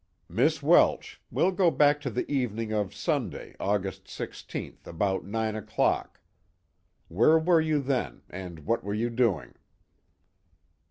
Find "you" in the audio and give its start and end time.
7.61-7.79, 8.95-9.11